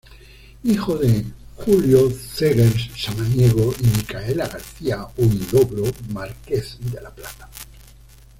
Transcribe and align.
Hijo 0.63 0.97
de 0.97 1.25
Julio 1.57 2.09
Zegers 2.09 2.89
Samaniego 2.97 3.71
y 3.81 3.85
Micaela 3.97 4.47
García 4.47 5.05
Huidobro 5.15 5.83
Márquez 6.11 6.79
de 6.79 6.99
la 7.01 7.11
Plata. 7.13 7.47